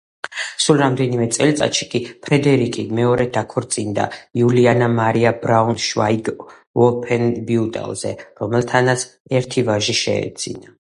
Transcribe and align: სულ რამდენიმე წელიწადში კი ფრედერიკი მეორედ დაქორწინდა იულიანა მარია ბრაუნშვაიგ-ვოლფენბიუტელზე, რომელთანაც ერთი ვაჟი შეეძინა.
სულ 0.63 0.77
რამდენიმე 0.83 1.27
წელიწადში 1.35 1.87
კი 1.91 2.01
ფრედერიკი 2.29 2.85
მეორედ 3.01 3.31
დაქორწინდა 3.37 4.07
იულიანა 4.43 4.89
მარია 4.97 5.35
ბრაუნშვაიგ-ვოლფენბიუტელზე, 5.45 8.17
რომელთანაც 8.45 9.09
ერთი 9.43 9.71
ვაჟი 9.73 10.01
შეეძინა. 10.07 10.79